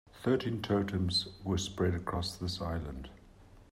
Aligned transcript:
Thirteen 0.23 0.63
totems 0.63 1.27
were 1.43 1.59
spread 1.59 1.93
across 1.93 2.35
this 2.35 2.59
island. 2.59 3.09